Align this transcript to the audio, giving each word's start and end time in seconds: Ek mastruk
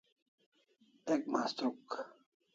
Ek 1.13 1.21
mastruk 1.31 1.89